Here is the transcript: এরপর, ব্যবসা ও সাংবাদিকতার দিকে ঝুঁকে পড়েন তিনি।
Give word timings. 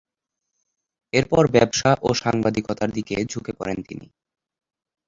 এরপর, 1.13 1.43
ব্যবসা 1.51 1.91
ও 2.01 2.09
সাংবাদিকতার 2.21 2.89
দিকে 2.91 3.15
ঝুঁকে 3.31 3.51
পড়েন 3.59 3.79
তিনি। 3.87 4.07